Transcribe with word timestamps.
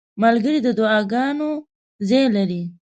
ملګری 0.21 0.59
د 0.63 0.67
دعاګانو 0.79 1.49
ځای 2.07 2.25
لري. 2.35 2.63